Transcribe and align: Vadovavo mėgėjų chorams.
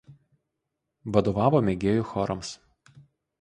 Vadovavo 1.17 1.61
mėgėjų 1.67 2.07
chorams. 2.13 2.55